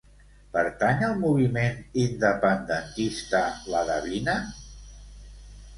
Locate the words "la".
3.75-3.87